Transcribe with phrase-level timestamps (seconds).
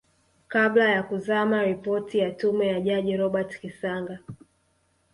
[0.47, 4.19] kabla ya kuzama Ripoti ya Tume ya Jaji Robert Kisanga